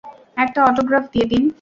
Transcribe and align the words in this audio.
একটা 0.37 0.59
অটোগ্রাফ 0.65 1.05
দিয়ে 1.13 1.25
দিন। 1.25 1.43